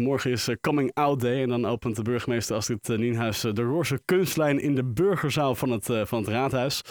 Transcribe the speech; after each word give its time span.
Morgen 0.00 0.30
is 0.30 0.48
eh, 0.48 0.56
Coming 0.60 0.90
Out 0.94 1.20
Day 1.20 1.42
en 1.42 1.48
dan 1.48 1.66
opent 1.66 1.96
de 1.96 2.02
burgemeester 2.02 2.56
Astrid 2.56 2.88
eh, 2.88 2.98
Nienhuis 2.98 3.44
eh, 3.44 3.52
de 3.52 3.62
roze 3.62 4.00
kunstlijn 4.04 4.60
in 4.60 4.74
de 4.74 4.84
burgerzaal 4.84 5.54
van 5.54 5.70
het, 5.70 5.90
van 6.02 6.18
het 6.18 6.28
raadhuis. 6.28 6.82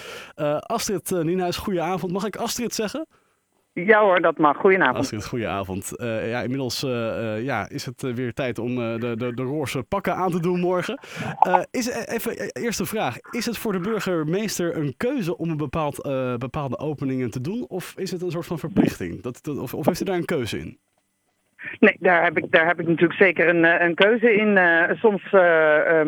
Astrid 0.60 1.10
Nienhuis, 1.10 1.58
goedenavond. 1.58 2.12
Mag 2.12 2.26
ik 2.26 2.36
Astrid 2.36 2.74
zeggen? 2.74 3.08
Ja 3.74 4.02
hoor, 4.02 4.22
dat 4.22 4.38
mag. 4.38 4.58
Goedenavond. 4.58 4.98
Astrid, 4.98 5.26
goedenavond. 5.26 5.92
Uh, 5.96 6.30
ja, 6.30 6.42
inmiddels 6.42 6.80
ja, 7.40 7.70
is 7.70 7.86
het 7.86 8.02
weer 8.02 8.34
tijd 8.34 8.60
om 8.60 8.76
de, 8.76 9.16
de, 9.18 9.34
de 9.34 9.44
roze 9.44 9.84
pakken 9.84 10.16
aan 10.16 10.32
te 10.32 10.40
doen 10.40 10.60
morgen. 10.60 11.00
is, 11.72 11.88
even, 11.88 12.52
eerste 12.52 12.86
vraag. 12.86 13.18
Is 13.32 13.46
het 13.46 13.58
voor 13.58 13.72
de 13.72 13.80
burgemeester 13.80 14.78
een 14.78 14.94
keuze 14.98 15.38
om 15.38 15.50
een 15.50 15.58
bepaald, 15.58 15.96
bepaalde 16.38 16.78
openingen 16.78 17.30
te 17.30 17.42
doen? 17.42 17.66
Of 17.68 17.94
is 17.96 18.12
het 18.12 18.22
een 18.22 18.32
soort 18.32 18.46
van 18.46 18.60
verplichting? 18.60 19.22
Dat, 19.22 19.48
of, 19.48 19.74
of 19.74 19.86
heeft 19.86 20.02
u 20.02 20.06
daar 20.06 20.18
een 20.18 20.26
keuze 20.26 20.60
in? 20.60 20.80
Nee, 21.80 21.98
daar 22.00 22.24
heb 22.24 22.38
ik, 22.38 22.52
daar 22.52 22.68
heb 22.68 22.80
ik 22.80 22.88
natuurlijk 22.88 23.20
zeker 23.20 23.48
een, 23.48 23.66
eh, 23.66 23.86
een 23.88 23.96
keuze 23.96 24.34
in. 24.34 24.58
Uh, 24.58 24.92
soms, 24.92 25.32
uh, 25.32 26.02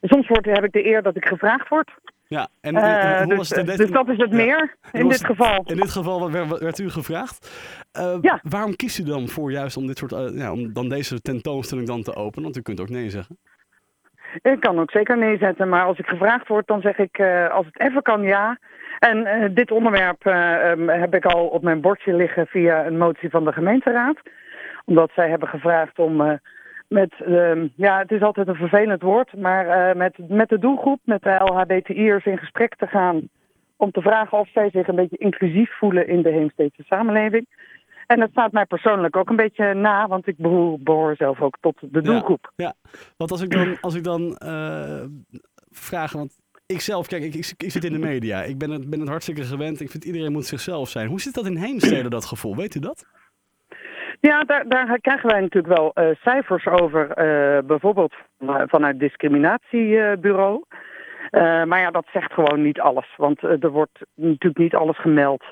soms 0.00 0.28
wordt, 0.28 0.46
heb 0.46 0.64
ik 0.64 0.72
de 0.72 0.86
eer 0.86 1.02
dat 1.02 1.16
ik 1.16 1.24
gevraagd 1.24 1.68
word. 1.68 1.90
Ja, 2.26 2.48
en, 2.60 2.76
en 2.76 3.28
dus, 3.28 3.48
dus, 3.48 3.90
dat 3.90 4.08
is 4.08 4.16
het 4.16 4.30
meer 4.30 4.76
in 4.92 5.08
dit 5.08 5.24
geval. 5.24 5.64
In 5.66 5.76
dit 5.76 5.90
geval 5.90 6.30
werd, 6.32 6.58
werd 6.58 6.78
u 6.78 6.90
gevraagd. 6.90 7.50
ja. 8.20 8.40
Waarom 8.42 8.76
kiest 8.76 8.98
u 8.98 9.04
dan 9.04 9.28
voor 9.28 9.50
juist 9.50 9.76
om, 9.76 9.86
dit 9.86 9.98
soort, 9.98 10.34
ja, 10.34 10.52
om 10.52 10.72
dan 10.72 10.88
deze 10.88 11.20
tentoonstelling 11.20 11.86
dan 11.86 12.02
te 12.02 12.14
openen? 12.14 12.42
Want 12.42 12.56
u 12.56 12.60
kunt 12.60 12.80
ook 12.80 12.88
nee 12.88 13.10
zeggen. 13.10 13.38
Ik 14.42 14.60
kan 14.60 14.78
ook 14.78 14.90
zeker 14.90 15.18
nee 15.18 15.38
zetten, 15.38 15.68
maar 15.68 15.84
als 15.84 15.98
ik 15.98 16.06
gevraagd 16.06 16.48
word, 16.48 16.66
dan 16.66 16.80
zeg 16.80 16.98
ik 16.98 17.20
als 17.50 17.66
het 17.66 17.80
even 17.80 18.02
kan 18.02 18.22
ja. 18.22 18.58
En 18.98 19.50
dit 19.54 19.70
onderwerp 19.70 20.26
um, 20.26 20.88
heb 20.88 21.14
ik 21.14 21.24
al 21.24 21.46
op 21.46 21.62
mijn 21.62 21.80
bordje 21.80 22.14
liggen 22.14 22.46
via 22.46 22.86
een 22.86 22.98
motie 22.98 23.30
van 23.30 23.44
de 23.44 23.52
gemeenteraad 23.52 24.16
omdat 24.90 25.10
zij 25.14 25.28
hebben 25.28 25.48
gevraagd 25.48 25.98
om 25.98 26.20
uh, 26.20 26.32
met, 26.88 27.12
uh, 27.26 27.62
ja, 27.76 27.98
het 27.98 28.10
is 28.10 28.22
altijd 28.22 28.48
een 28.48 28.54
vervelend 28.54 29.02
woord, 29.02 29.36
maar 29.36 29.66
uh, 29.66 29.96
met, 29.96 30.28
met 30.28 30.48
de 30.48 30.58
doelgroep, 30.58 31.00
met 31.04 31.22
de 31.22 31.30
LHBTI'ers 31.30 32.24
in 32.24 32.38
gesprek 32.38 32.76
te 32.76 32.86
gaan. 32.86 33.28
Om 33.76 33.90
te 33.90 34.00
vragen 34.00 34.38
of 34.38 34.48
zij 34.52 34.70
zich 34.70 34.88
een 34.88 34.94
beetje 34.94 35.16
inclusief 35.16 35.78
voelen 35.78 36.08
in 36.08 36.22
de 36.22 36.30
Heemsteedse 36.30 36.82
samenleving. 36.82 37.46
En 38.06 38.20
dat 38.20 38.30
staat 38.30 38.52
mij 38.52 38.66
persoonlijk 38.66 39.16
ook 39.16 39.30
een 39.30 39.36
beetje 39.36 39.74
na, 39.74 40.08
want 40.08 40.26
ik 40.26 40.36
behoor, 40.36 40.78
behoor 40.80 41.16
zelf 41.16 41.40
ook 41.40 41.56
tot 41.60 41.76
de 41.80 42.02
doelgroep. 42.02 42.52
Ja, 42.56 42.64
ja. 42.82 42.90
want 43.16 43.30
als 43.30 43.42
ik 43.42 43.50
dan, 43.50 43.76
als 43.80 43.94
ik 43.94 44.04
dan 44.04 44.36
vraag, 45.70 46.12
want 46.12 46.38
ik 46.66 46.80
zelf, 46.80 47.06
kijk, 47.06 47.22
ik, 47.22 47.34
ik, 47.34 47.52
ik, 47.56 47.70
zit 47.70 47.84
in 47.84 47.92
de 47.92 47.98
media. 47.98 48.42
Ik 48.42 48.58
ben 48.58 48.70
het, 48.70 48.90
ben 48.90 49.00
het 49.00 49.08
hartstikke 49.08 49.44
gewend. 49.44 49.80
Ik 49.80 49.90
vind 49.90 50.04
iedereen 50.04 50.32
moet 50.32 50.46
zichzelf 50.46 50.88
zijn. 50.88 51.08
Hoe 51.08 51.20
zit 51.20 51.34
dat 51.34 51.46
in 51.46 51.56
Heemstede, 51.56 52.08
dat 52.08 52.24
gevoel? 52.24 52.56
Weet 52.56 52.74
u 52.74 52.80
dat? 52.80 53.06
Ja, 54.20 54.40
daar, 54.44 54.68
daar 54.68 55.00
krijgen 55.00 55.30
wij 55.30 55.40
natuurlijk 55.40 55.76
wel 55.76 55.92
uh, 55.94 56.16
cijfers 56.22 56.66
over, 56.66 57.08
uh, 57.08 57.58
bijvoorbeeld 57.66 58.14
vanuit 58.44 58.92
het 58.92 58.98
discriminatiebureau. 58.98 60.64
Maar 61.30 61.80
ja, 61.80 61.90
dat 61.90 62.06
zegt 62.12 62.32
gewoon 62.32 62.62
niet 62.62 62.80
alles, 62.80 63.14
want 63.16 63.42
er 63.42 63.70
wordt 63.70 63.98
natuurlijk 64.14 64.58
niet 64.58 64.74
alles 64.74 64.98
gemeld. 64.98 65.44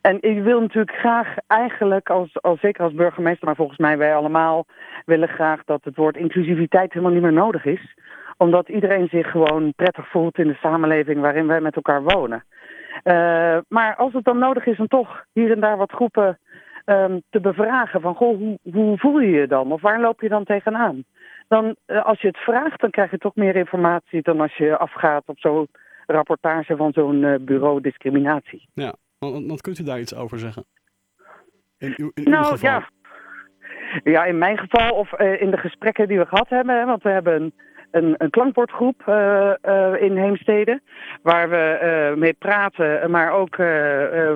En 0.00 0.18
ik 0.20 0.42
wil 0.42 0.60
natuurlijk 0.60 0.96
graag 0.96 1.34
eigenlijk, 1.46 2.10
als, 2.10 2.42
als, 2.42 2.60
zeker 2.60 2.84
als 2.84 2.94
burgemeester, 2.94 3.46
maar 3.46 3.56
volgens 3.56 3.78
mij 3.78 3.98
wij 3.98 4.14
allemaal, 4.14 4.66
willen 5.04 5.28
graag 5.28 5.64
dat 5.64 5.84
het 5.84 5.96
woord 5.96 6.16
inclusiviteit 6.16 6.92
helemaal 6.92 7.14
niet 7.14 7.22
meer 7.22 7.32
nodig 7.32 7.64
is. 7.64 7.94
Omdat 8.36 8.68
iedereen 8.68 9.08
zich 9.08 9.30
gewoon 9.30 9.72
prettig 9.76 10.08
voelt 10.08 10.38
in 10.38 10.48
de 10.48 10.58
samenleving 10.62 11.20
waarin 11.20 11.46
wij 11.46 11.60
met 11.60 11.76
elkaar 11.76 12.02
wonen. 12.02 12.44
maar 13.68 13.94
als 13.96 14.12
het 14.12 14.24
dan 14.24 14.38
nodig 14.38 14.66
is 14.66 14.78
om 14.78 14.88
toch 14.88 15.24
hier 15.32 15.50
en 15.50 15.60
daar 15.60 15.76
wat 15.76 15.92
groepen 15.92 16.38
um, 16.84 17.22
te 17.30 17.40
bevragen 17.40 18.00
van 18.00 18.14
goh, 18.14 18.38
hoe, 18.38 18.58
hoe, 18.72 18.98
voel 18.98 19.20
je 19.20 19.30
je 19.30 19.46
dan? 19.46 19.72
Of 19.72 19.80
waar 19.80 20.00
loop 20.00 20.20
je 20.20 20.28
dan 20.28 20.44
tegenaan? 20.44 21.04
Dan, 21.48 21.76
uh, 21.86 22.04
als 22.04 22.20
je 22.20 22.26
het 22.26 22.36
vraagt, 22.36 22.80
dan 22.80 22.90
krijg 22.90 23.10
je 23.10 23.18
toch 23.18 23.34
meer 23.34 23.56
informatie 23.56 24.22
dan 24.22 24.40
als 24.40 24.56
je 24.56 24.76
afgaat 24.76 25.22
op 25.26 25.38
zo'n 25.38 25.68
rapportage 26.06 26.76
van 26.76 26.92
zo'n 26.92 27.22
uh, 27.22 27.34
bureau 27.40 27.80
discriminatie. 27.80 28.68
Ja, 28.74 28.94
want, 29.18 29.46
want, 29.46 29.60
kunt 29.60 29.78
u 29.78 29.84
daar 29.84 30.00
iets 30.00 30.14
over 30.14 30.38
zeggen? 30.38 30.64
In 31.78 31.94
uw, 31.96 32.10
in 32.14 32.30
nou, 32.30 32.44
geval? 32.44 32.70
Ja. 32.70 32.88
ja, 34.04 34.24
in 34.24 34.38
mijn 34.38 34.58
geval 34.58 34.90
of 34.90 35.20
uh, 35.20 35.40
in 35.40 35.50
de 35.50 35.58
gesprekken 35.58 36.08
die 36.08 36.18
we 36.18 36.26
gehad 36.26 36.48
hebben, 36.48 36.78
hè, 36.78 36.84
want 36.84 37.02
we 37.02 37.10
hebben 37.10 37.42
een, 37.42 37.54
een 37.94 38.30
klankbordgroep 38.30 39.02
uh, 39.08 39.52
uh, 39.68 40.02
in 40.02 40.16
Heemstede. 40.16 40.80
Waar 41.22 41.48
we 41.48 41.78
uh, 41.82 42.18
mee 42.18 42.32
praten, 42.32 43.10
maar 43.10 43.32
ook 43.32 43.56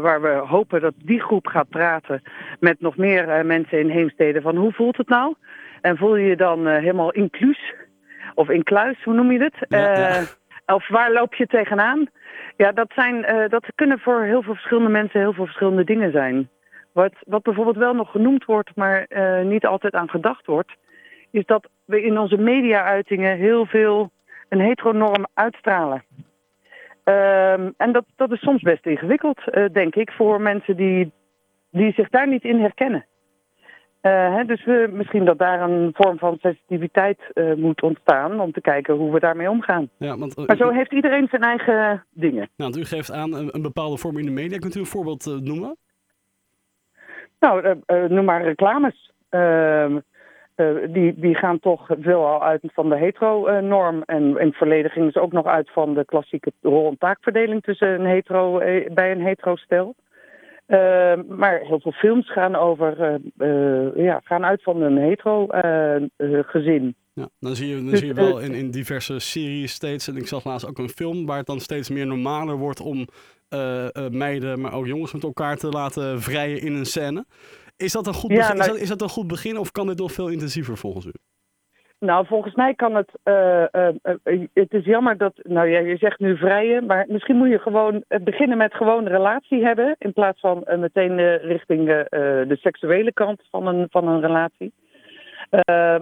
waar 0.01 0.23
we 0.23 0.29
hopen 0.29 0.81
dat 0.81 0.95
die 0.97 1.21
groep 1.21 1.47
gaat 1.47 1.69
praten 1.69 2.23
met 2.61 2.81
nog 2.81 2.97
meer 2.97 3.47
mensen 3.47 3.79
in 3.79 3.89
Heemstede. 3.89 4.41
Van 4.41 4.57
hoe 4.57 4.73
voelt 4.73 4.97
het 4.97 5.09
nou? 5.09 5.35
En 5.81 5.97
voel 5.97 6.17
je 6.17 6.27
je 6.27 6.37
dan 6.37 6.67
helemaal 6.67 7.13
inclus? 7.13 7.75
Of 8.35 8.49
incluis, 8.49 9.05
hoe 9.05 9.15
noem 9.15 9.33
je 9.33 9.43
het? 9.43 9.55
Ja, 9.69 10.23
Of 10.67 10.89
waar 10.89 11.13
loop 11.13 11.35
je 11.35 11.47
tegenaan? 11.47 12.07
Ja, 12.57 12.73
dat, 12.73 12.93
zijn, 12.95 13.49
dat 13.49 13.65
kunnen 13.75 13.99
voor 13.99 14.23
heel 14.23 14.43
veel 14.43 14.55
verschillende 14.55 14.91
mensen 14.91 15.21
heel 15.21 15.33
veel 15.33 15.45
verschillende 15.45 15.85
dingen 15.85 16.13
zijn. 16.13 16.49
Wat, 16.93 17.13
wat 17.27 17.43
bijvoorbeeld 17.43 17.77
wel 17.77 17.95
nog 17.95 18.11
genoemd 18.11 18.45
wordt, 18.45 18.71
maar 18.77 19.07
niet 19.45 19.67
altijd 19.67 19.95
aan 19.95 20.11
gedacht 20.11 20.47
wordt 20.47 20.77
is 21.31 21.47
dat 21.47 21.69
we 21.89 22.03
in 22.03 22.19
onze 22.19 22.37
media-uitingen 22.37 23.37
heel 23.37 23.67
veel 23.67 24.11
een 24.49 24.61
heteronorm 24.61 25.27
uitstralen. 25.35 26.05
Um, 27.05 27.75
en 27.77 27.93
dat, 27.93 28.05
dat 28.17 28.33
is 28.33 28.41
soms 28.41 28.63
best 28.63 28.87
ingewikkeld, 28.87 29.41
uh, 29.47 29.65
denk 29.73 29.95
ik, 29.95 30.11
voor 30.11 30.41
mensen 30.41 30.77
die, 30.77 31.13
die 31.71 31.93
zich 31.93 32.09
daar 32.09 32.29
niet 32.29 32.45
in 32.45 32.61
herkennen. 32.61 33.05
Uh, 34.03 34.35
hè, 34.35 34.45
dus 34.45 34.65
we, 34.65 34.89
misschien 34.93 35.25
dat 35.25 35.39
daar 35.39 35.61
een 35.61 35.91
vorm 35.95 36.19
van 36.19 36.39
sensitiviteit 36.41 37.19
uh, 37.35 37.55
moet 37.55 37.83
ontstaan 37.83 38.41
om 38.41 38.53
te 38.53 38.61
kijken 38.61 38.95
hoe 38.95 39.13
we 39.13 39.21
daarmee 39.21 39.51
omgaan. 39.51 39.89
Ja, 39.99 40.19
want, 40.19 40.47
maar 40.47 40.57
zo 40.57 40.71
heeft 40.71 40.93
iedereen 40.93 41.29
zijn 41.29 41.43
eigen 41.43 42.05
dingen. 42.11 42.49
Nou, 42.57 42.79
u 42.79 42.85
geeft 42.85 43.13
aan 43.13 43.35
een, 43.35 43.55
een, 43.55 43.63
bepaalde 43.63 43.97
vorm 43.97 44.19
in 44.19 44.25
de 44.25 44.31
media. 44.31 44.59
Kunt 44.59 44.75
u 44.75 44.81
een 44.81 44.87
voorbeeld 44.87 45.25
noemen? 45.41 45.77
Nou, 47.41 47.79
noem 48.09 48.25
maar 48.25 48.43
reclames. 48.43 49.13
Ehm, 50.59 50.77
uh, 50.77 50.93
die, 50.93 51.15
die 51.17 51.35
gaan 51.35 51.61
toch 51.61 51.87
veelal 52.01 52.43
uit 52.43 52.61
van 52.63 52.89
de 52.89 52.97
hetero-norm. 52.97 54.03
En 54.07 54.23
in 54.39 54.47
het 54.47 54.57
verleden 54.57 54.91
gingen 54.91 55.13
ze 55.13 55.21
ook 55.21 55.33
nog 55.33 55.47
uit 55.47 55.71
van 55.73 55.95
de 55.95 56.05
klassieke 56.05 56.53
rol- 56.63 56.89
en 56.89 56.99
taakverdeling 56.99 57.63
tussen 57.63 57.89
een 57.89 58.07
hetero, 58.07 58.59
eh, 58.59 58.91
bij 58.93 59.13
een 59.13 59.23
hetero-stel. 59.23 59.95
Uh, 60.69 61.13
maar 61.29 61.61
heel 61.61 61.81
veel 61.81 61.93
films 61.93 62.33
gaan, 62.33 62.57
over, 62.57 63.21
uh, 63.39 64.05
ja, 64.05 64.21
gaan 64.25 64.45
uit 64.45 64.63
van 64.63 64.83
een 64.83 64.97
hetero-gezin. 64.97 66.95
ja, 67.13 67.29
dan 67.41 67.55
zie 67.57 67.69
je, 67.69 67.85
dan 67.85 67.97
zie 67.97 68.07
je 68.07 68.15
dus, 68.15 68.29
wel 68.29 68.41
in, 68.41 68.55
in 68.55 68.71
diverse 68.71 69.19
series 69.19 69.73
steeds, 69.73 70.09
en 70.09 70.17
ik 70.17 70.27
zag 70.27 70.45
laatst 70.45 70.69
ook 70.69 70.79
een 70.79 70.89
film 70.89 71.27
waar 71.27 71.37
het 71.37 71.47
dan 71.47 71.61
steeds 71.61 71.91
meer 71.91 72.07
normaler 72.07 72.57
wordt 72.57 72.81
om 72.81 73.07
meiden, 74.11 74.61
maar 74.61 74.73
ook 74.73 74.87
jongens 74.87 75.13
met 75.13 75.23
elkaar 75.23 75.57
te 75.57 75.69
laten 75.69 76.21
vrijen 76.21 76.61
in 76.61 76.75
een 76.75 76.87
scène. 76.87 77.25
Is 77.79 77.93
dat, 77.93 78.07
een 78.07 78.15
goed 78.15 78.29
begin, 78.29 78.59
is, 78.59 78.67
dat, 78.67 78.77
is 78.77 78.89
dat 78.89 79.03
een 79.03 79.09
goed 79.09 79.27
begin 79.27 79.59
of 79.59 79.73
kan 79.73 79.87
dit 79.87 79.99
nog 79.99 80.13
veel 80.13 80.29
intensiever 80.29 80.77
volgens 80.77 81.07
u? 81.07 81.13
Nou, 82.01 82.27
volgens 82.27 82.55
mij 82.55 82.75
kan 82.75 82.95
het. 82.95 83.11
Uh, 83.25 83.65
uh, 83.73 84.47
het 84.53 84.73
is 84.73 84.85
jammer 84.85 85.17
dat. 85.17 85.33
Nou 85.43 85.69
ja, 85.69 85.79
je 85.79 85.97
zegt 85.97 86.19
nu 86.19 86.37
vrije, 86.37 86.81
maar 86.81 87.05
misschien 87.09 87.37
moet 87.37 87.49
je 87.49 87.59
gewoon 87.59 88.05
beginnen 88.23 88.57
met 88.57 88.75
gewoon 88.75 89.07
een 89.07 89.13
relatie 89.13 89.65
hebben. 89.65 89.97
In 89.99 90.13
plaats 90.13 90.41
van 90.41 90.65
meteen 90.77 91.37
richting 91.37 91.87
de 92.49 92.57
seksuele 92.61 93.13
kant 93.13 93.43
van 93.51 93.67
een, 93.67 93.87
van 93.91 94.09
een 94.09 94.21
relatie. 94.21 94.73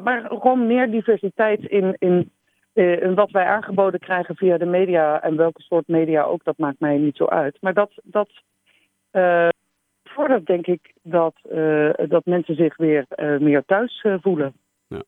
maar 0.03 0.25
gewoon 0.29 0.67
meer 0.67 0.91
diversiteit 0.91 1.65
in, 1.65 1.97
in, 1.99 2.31
in 2.75 3.15
wat 3.15 3.31
wij 3.31 3.45
aangeboden 3.45 4.01
krijgen 4.01 4.37
via 4.37 4.59
de 4.59 4.67
media. 4.67 5.23
En 5.23 5.37
welke 5.37 5.63
soort 5.63 5.89
media 5.89 6.23
ook, 6.23 6.45
dat 6.45 6.59
maakt 6.59 6.81
mij 6.81 6.97
niet 6.97 7.17
zo 7.17 7.25
uit. 7.25 7.57
Maar 7.61 7.75
dat. 7.75 7.91
dat 8.03 8.29
bevordert 10.17 10.47
denk 10.47 10.67
ik 10.67 10.93
dat, 11.03 11.35
uh, 11.53 11.91
dat 12.09 12.25
mensen 12.25 12.55
zich 12.55 12.77
weer 12.77 13.07
uh, 13.17 13.39
meer 13.39 13.65
thuis 13.67 14.03
uh, 14.07 14.15
voelen. 14.21 14.53
Ja. 14.89 15.03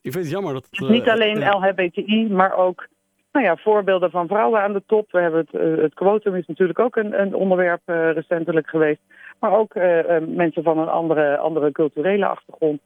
Ik 0.00 0.12
vind 0.12 0.24
het 0.24 0.30
jammer 0.30 0.52
dat... 0.52 0.68
Niet 0.70 1.08
alleen 1.08 1.38
LHBTI, 1.38 2.28
maar 2.30 2.54
ook 2.54 2.88
nou 3.32 3.44
ja, 3.44 3.56
voorbeelden 3.56 4.10
van 4.10 4.26
vrouwen 4.26 4.60
aan 4.60 4.72
de 4.72 4.82
top. 4.86 5.12
We 5.12 5.20
hebben 5.20 5.46
het, 5.50 5.80
het 5.80 5.94
quotum 5.94 6.34
is 6.34 6.46
natuurlijk 6.46 6.78
ook 6.78 6.96
een, 6.96 7.20
een 7.20 7.34
onderwerp 7.34 7.82
recentelijk 7.86 8.68
geweest. 8.68 9.00
Maar 9.40 9.52
ook 9.52 9.74
mensen 10.26 10.62
van 10.62 10.78
een 10.78 10.88
andere, 10.88 11.36
andere 11.38 11.72
culturele 11.72 12.26
achtergrond. 12.26 12.80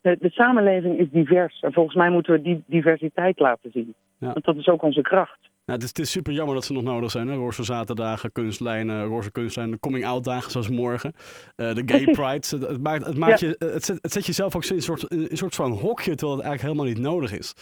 De, 0.00 0.16
de, 0.20 0.30
samenleving 0.30 0.98
is 0.98 1.10
divers. 1.10 1.60
En 1.60 1.72
volgens 1.72 1.96
mij 1.96 2.10
moeten 2.10 2.32
we 2.32 2.42
die 2.42 2.64
diversiteit 2.66 3.38
laten 3.38 3.70
zien. 3.70 3.94
Ja. 4.18 4.32
Want 4.32 4.44
dat 4.44 4.56
is 4.56 4.68
ook 4.68 4.82
onze 4.82 5.02
kracht. 5.02 5.38
Nou, 5.66 5.78
het, 5.78 5.82
is, 5.82 5.88
het 5.88 5.98
is 5.98 6.10
super 6.10 6.32
jammer 6.32 6.54
dat 6.54 6.64
ze 6.64 6.72
nog 6.72 6.82
nodig 6.82 7.10
zijn. 7.10 7.28
Hè? 7.28 7.34
Roze 7.34 7.64
zaterdagen, 7.64 8.32
kunstlijnen, 8.32 9.04
roze 9.04 9.32
kunstlijnen, 9.32 9.78
coming-out 9.78 10.24
dagen 10.24 10.50
zoals 10.50 10.68
morgen. 10.68 11.12
Uh, 11.56 11.74
de 11.74 11.82
gay 11.86 12.04
pride. 12.18 12.66
Het, 12.66 12.82
maakt, 12.82 13.06
het, 13.06 13.18
maakt 13.18 13.40
je, 13.40 13.56
het, 13.58 13.84
zet, 13.84 13.98
het 14.02 14.12
zet 14.12 14.26
jezelf 14.26 14.56
ook 14.56 14.64
in 14.64 14.76
een 14.76 14.82
soort, 14.82 15.02
in 15.02 15.26
een 15.30 15.36
soort 15.36 15.54
van 15.54 15.70
hokje, 15.70 16.14
terwijl 16.14 16.38
het 16.38 16.46
eigenlijk 16.46 16.62
helemaal 16.62 16.94
niet 16.94 17.12
nodig 17.12 17.38
is. 17.38 17.54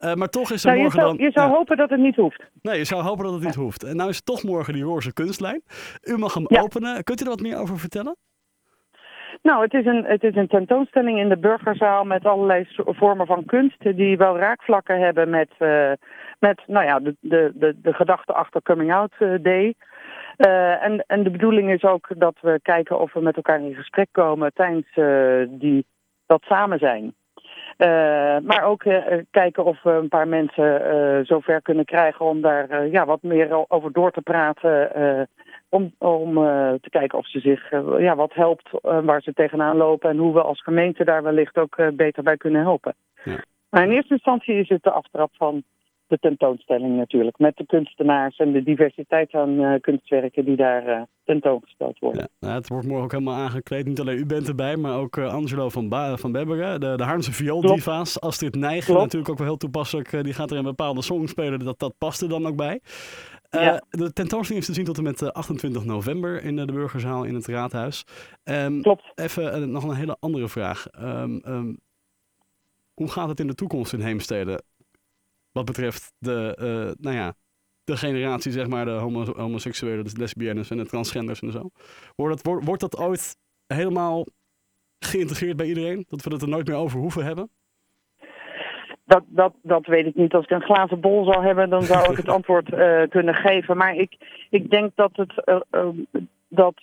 Uh, 0.00 0.14
maar 0.14 0.28
toch 0.28 0.50
is 0.50 0.64
er 0.64 0.70
nou, 0.70 0.82
morgen 0.82 1.00
je 1.00 1.06
zou, 1.06 1.16
dan... 1.16 1.26
Je 1.26 1.32
zou 1.32 1.50
hopen 1.50 1.76
dat 1.76 1.90
het 1.90 2.00
niet 2.00 2.16
hoeft. 2.16 2.42
Nee, 2.62 2.78
je 2.78 2.84
zou 2.84 3.02
hopen 3.02 3.24
dat 3.24 3.34
het 3.34 3.44
niet 3.44 3.54
hoeft. 3.54 3.84
En 3.84 3.96
nou 3.96 4.08
is 4.08 4.16
het 4.16 4.24
toch 4.24 4.42
morgen 4.42 4.72
die 4.74 4.82
roze 4.82 5.12
kunstlijn. 5.12 5.62
U 6.02 6.16
mag 6.16 6.34
hem 6.34 6.46
openen. 6.48 7.04
Kunt 7.04 7.20
u 7.20 7.24
er 7.24 7.30
wat 7.30 7.40
meer 7.40 7.58
over 7.58 7.78
vertellen? 7.78 8.16
Nou, 9.42 9.62
het 9.62 9.74
is, 9.74 9.86
een, 9.86 10.04
het 10.04 10.22
is 10.22 10.34
een 10.34 10.48
tentoonstelling 10.48 11.18
in 11.18 11.28
de 11.28 11.38
burgerzaal 11.38 12.04
met 12.04 12.24
allerlei 12.24 12.66
vormen 12.76 13.26
van 13.26 13.44
kunst 13.44 13.96
die 13.96 14.16
wel 14.16 14.38
raakvlakken 14.38 15.00
hebben 15.00 15.30
met, 15.30 15.50
uh, 15.58 15.92
met 16.38 16.62
nou 16.66 16.86
ja, 16.86 17.00
de, 17.00 17.16
de, 17.20 17.52
de, 17.54 17.80
de 17.80 17.92
gedachte 17.92 18.32
achter 18.32 18.62
Coming 18.62 18.92
Out 18.92 19.12
Day. 19.42 19.74
Uh, 20.38 20.84
en, 20.84 21.04
en 21.06 21.22
de 21.22 21.30
bedoeling 21.30 21.70
is 21.70 21.82
ook 21.82 22.08
dat 22.16 22.36
we 22.40 22.60
kijken 22.62 23.00
of 23.00 23.12
we 23.12 23.20
met 23.20 23.36
elkaar 23.36 23.60
in 23.60 23.74
gesprek 23.74 24.08
komen 24.12 24.52
tijdens 24.52 24.96
uh, 24.96 25.46
die, 25.48 25.86
dat 26.26 26.42
samen 26.42 26.78
zijn. 26.78 27.14
Uh, 27.78 27.88
maar 28.42 28.62
ook 28.62 28.82
kijken 29.30 29.64
of 29.64 29.82
we 29.82 29.90
een 29.90 30.08
paar 30.08 30.28
mensen 30.28 31.26
zover 31.26 31.62
kunnen 31.62 31.84
krijgen 31.84 32.26
om 32.26 32.40
daar 32.40 32.86
ja, 32.86 33.06
wat 33.06 33.22
meer 33.22 33.70
over 33.70 33.92
door 33.92 34.10
te 34.10 34.22
praten. 34.22 35.28
om 35.68 35.94
om 35.98 36.34
te 36.80 36.90
kijken 36.90 37.18
of 37.18 37.28
ze 37.28 37.40
zich 37.40 37.70
ja, 37.98 38.16
wat 38.16 38.34
helpt 38.34 38.70
waar 38.80 39.22
ze 39.22 39.32
tegenaan 39.32 39.76
lopen. 39.76 40.10
En 40.10 40.16
hoe 40.16 40.34
we 40.34 40.42
als 40.42 40.62
gemeente 40.62 41.04
daar 41.04 41.22
wellicht 41.22 41.58
ook 41.58 41.76
beter 41.92 42.22
bij 42.22 42.36
kunnen 42.36 42.62
helpen. 42.62 42.94
Ja. 43.24 43.44
Maar 43.70 43.82
in 43.82 43.90
eerste 43.90 44.14
instantie 44.14 44.54
is 44.54 44.68
het 44.68 44.82
de 44.82 44.90
aftrap 44.90 45.30
van 45.32 45.62
de 46.08 46.18
tentoonstelling 46.18 46.96
natuurlijk. 46.96 47.38
Met 47.38 47.56
de 47.56 47.66
kunstenaars 47.66 48.36
en 48.36 48.52
de 48.52 48.62
diversiteit 48.62 49.34
aan 49.34 49.50
uh, 49.50 49.80
kunstwerken 49.80 50.44
die 50.44 50.56
daar 50.56 50.88
uh, 50.88 51.02
tentoongesteld 51.24 51.98
worden. 51.98 52.20
Ja, 52.20 52.46
nou, 52.46 52.54
het 52.54 52.68
wordt 52.68 52.86
morgen 52.86 53.04
ook 53.04 53.12
helemaal 53.12 53.34
aangekleed. 53.34 53.86
Niet 53.86 54.00
alleen 54.00 54.18
u 54.18 54.26
bent 54.26 54.48
erbij, 54.48 54.76
maar 54.76 54.98
ook 54.98 55.16
uh, 55.16 55.34
Angelo 55.34 55.68
van, 55.68 55.88
ba 55.88 56.16
van 56.16 56.32
Bebberen. 56.32 56.80
De, 56.80 56.96
de 56.96 57.02
Haarlemse 57.02 57.32
viooldiva's. 57.32 58.20
Astrid 58.20 58.54
Nijgen, 58.54 58.94
natuurlijk 58.94 59.30
ook 59.30 59.38
wel 59.38 59.46
heel 59.46 59.56
toepasselijk. 59.56 60.24
die 60.24 60.34
gaat 60.34 60.50
er 60.50 60.56
een 60.56 60.64
bepaalde 60.64 61.02
song 61.02 61.26
spelen. 61.26 61.58
Dat, 61.58 61.78
dat 61.78 61.94
past 61.98 62.22
er 62.22 62.28
dan 62.28 62.46
ook 62.46 62.56
bij. 62.56 62.80
Ja. 63.50 63.82
De 63.90 64.12
tentoonstelling 64.12 64.62
is 64.62 64.66
te 64.66 64.74
zien 64.74 64.84
tot 64.84 64.96
en 64.96 65.02
met 65.02 65.32
28 65.32 65.84
november 65.84 66.44
in 66.44 66.56
de 66.56 66.72
Burgerzaal 66.72 67.24
in 67.24 67.34
het 67.34 67.46
Raadhuis. 67.46 68.04
Um, 68.44 68.82
Klopt. 68.82 69.12
Even 69.14 69.70
nog 69.70 69.84
een 69.84 69.94
hele 69.94 70.16
andere 70.20 70.48
vraag. 70.48 70.86
Um, 71.00 71.42
um, 71.46 71.78
hoe 72.98 73.10
gaat 73.10 73.28
het 73.28 73.40
in 73.40 73.46
de 73.46 73.54
toekomst 73.54 73.92
in 73.92 74.00
Heemstede? 74.00 74.62
Wat 75.58 75.66
betreft 75.66 76.12
de, 76.18 76.56
uh, 76.60 77.04
nou 77.04 77.16
ja, 77.16 77.34
de 77.84 77.96
generatie, 77.96 78.52
zeg 78.52 78.68
maar, 78.68 78.84
de 78.84 78.90
homo 78.90 79.24
homoseksuelen, 79.36 80.04
de 80.04 80.18
lesbiennes 80.18 80.70
en 80.70 80.76
de 80.76 80.86
transgenders 80.86 81.40
en 81.40 81.52
zo. 81.52 81.70
Wordt 82.16 82.44
dat, 82.44 82.64
wordt, 82.64 82.80
dat 82.80 82.96
ooit 82.96 83.36
helemaal 83.66 84.26
geïntegreerd 84.98 85.56
bij 85.56 85.66
iedereen? 85.66 86.04
Dat 86.08 86.22
we 86.22 86.32
het 86.32 86.42
er 86.42 86.48
nooit 86.48 86.66
meer 86.66 86.76
over 86.76 86.98
hoeven 86.98 87.24
hebben? 87.24 87.50
Dat, 89.04 89.22
dat, 89.26 89.52
dat 89.62 89.86
weet 89.86 90.06
ik 90.06 90.14
niet. 90.14 90.34
Als 90.34 90.44
ik 90.44 90.50
een 90.50 90.62
glazen 90.62 91.00
bol 91.00 91.24
zou 91.24 91.44
hebben, 91.44 91.70
dan 91.70 91.82
zou 91.82 92.10
ik 92.10 92.16
het 92.16 92.28
antwoord 92.38 92.72
uh, 92.72 93.02
kunnen 93.08 93.34
geven. 93.34 93.76
Maar 93.76 93.94
ik, 93.94 94.16
ik 94.50 94.70
denk 94.70 94.92
dat, 94.94 95.10
het, 95.12 95.32
uh, 95.70 95.88
dat 96.48 96.74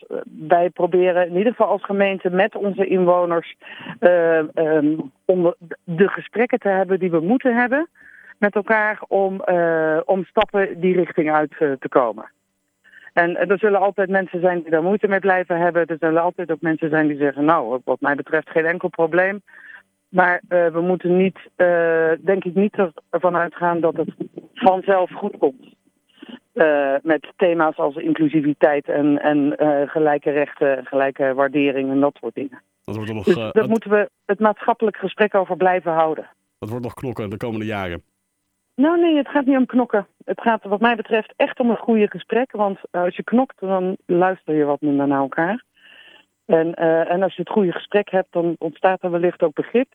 wij 0.48 0.70
proberen, 0.70 1.28
in 1.28 1.38
ieder 1.38 1.52
geval 1.52 1.68
als 1.68 1.84
gemeente, 1.84 2.30
met 2.30 2.56
onze 2.56 2.88
inwoners, 2.88 3.56
um, 4.00 5.12
om 5.26 5.56
de 5.84 6.08
gesprekken 6.08 6.60
te 6.60 6.70
hebben 6.70 7.00
die 7.00 7.12
we 7.12 7.20
moeten 7.20 7.56
hebben 7.56 7.90
met 8.38 8.56
elkaar 8.56 9.02
om, 9.08 9.42
uh, 9.46 10.00
om 10.06 10.26
stappen 10.26 10.80
die 10.80 10.96
richting 10.96 11.32
uit 11.32 11.56
uh, 11.60 11.72
te 11.80 11.90
komen. 11.90 12.32
En 13.14 13.38
er 13.38 13.60
zullen 13.60 13.80
altijd 13.80 14.10
mensen 14.10 14.40
zijn 14.40 14.62
die 14.62 14.72
daar 14.72 14.84
moeite 14.84 15.08
mee 15.08 15.20
blijven 15.20 15.60
hebben. 15.60 15.86
Er 15.86 15.98
zullen 16.00 16.22
altijd 16.22 16.52
ook 16.52 16.62
mensen 16.62 16.90
zijn 16.90 17.08
die 17.08 17.18
zeggen, 17.18 17.46
nou, 17.46 17.82
wat 17.84 18.02
mij 18.02 18.16
betreft 18.16 18.50
geen 18.50 18.66
enkel 18.66 18.90
probleem. 18.90 19.42
Maar 20.10 20.42
we 20.48 20.82
moeten 20.82 21.18
niet, 21.18 21.38
denk 22.20 22.44
ik, 22.44 22.56
niet 22.56 22.78
ervan 23.10 23.36
uitgaan 23.36 23.80
dat 23.80 23.96
het 23.96 24.10
vanzelf 24.54 25.12
goed 25.12 25.38
komt. 25.38 25.76
met 27.04 27.34
thema's 27.36 27.78
als 27.78 27.96
inclusiviteit 27.96 28.90
en, 28.90 29.22
en 29.22 29.54
gelijke 29.90 30.32
rechten, 30.32 30.86
gelijke 30.86 31.34
waardering 31.34 31.90
en 31.92 32.00
dat 32.00 32.18
soort 32.22 32.36
dingen. 32.36 32.62
Dat 32.84 32.96
wordt 32.96 33.14
nog, 33.14 33.24
dus 33.24 33.36
daar 33.36 33.70
moeten 33.70 33.90
we 33.90 34.10
het 34.26 34.40
maatschappelijk 34.40 34.98
gesprek 34.98 35.36
over 35.36 35.58
blijven 35.58 35.92
houden. 35.92 36.30
Dat 36.60 36.70
wordt 36.70 36.84
nog 36.84 36.94
knokken 36.94 37.30
de 37.30 37.38
komende 37.38 37.66
jaren. 37.66 38.04
Nou 38.76 39.00
nee, 39.00 39.18
het 39.18 39.28
gaat 39.28 39.46
niet 39.46 39.58
om 39.58 39.66
knokken. 39.66 40.08
Het 40.26 40.42
gaat 40.42 40.64
wat 40.64 40.80
mij 40.80 40.96
betreft 40.96 41.34
echt 41.36 41.60
om 41.60 41.70
een 41.70 41.78
goede 41.78 42.10
gesprek. 42.10 42.52
Want 42.52 42.80
als 42.92 43.16
je 43.16 43.24
knokt, 43.24 43.60
dan 43.60 43.98
luister 44.06 44.56
je 44.56 44.64
wat 44.64 44.82
minder 44.82 45.08
naar 45.08 45.20
elkaar. 45.20 45.64
En, 46.46 46.68
uh, 46.68 47.12
en 47.12 47.24
als 47.24 47.36
je 47.36 47.42
het 47.42 47.52
goede 47.52 47.72
gesprek 47.72 48.10
hebt, 48.10 48.32
dan 48.32 48.56
ontstaat 48.58 49.04
er 49.04 49.12
wellicht 49.12 49.42
ook 49.42 49.54
begrip. 49.54 49.94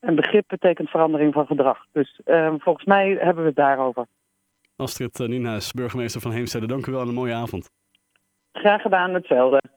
En 0.00 0.14
begrip 0.14 0.44
betekent 0.48 0.90
verandering 0.90 1.32
van 1.32 1.46
gedrag. 1.46 1.86
Dus 1.92 2.20
uh, 2.24 2.54
volgens 2.58 2.84
mij 2.84 3.16
hebben 3.20 3.42
we 3.42 3.48
het 3.48 3.56
daarover. 3.56 4.06
Astrid 4.76 5.18
Nienhuis, 5.18 5.72
burgemeester 5.72 6.20
van 6.20 6.32
Heemstede, 6.32 6.66
dank 6.66 6.86
u 6.86 6.92
wel 6.92 7.00
en 7.00 7.08
een 7.08 7.14
mooie 7.14 7.34
avond. 7.34 7.70
Graag 8.52 8.82
gedaan, 8.82 9.14
hetzelfde. 9.14 9.62